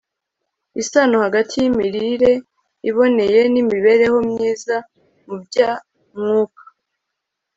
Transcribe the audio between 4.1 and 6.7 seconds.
myiza mu bya mwuka